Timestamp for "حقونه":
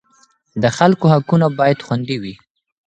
1.13-1.47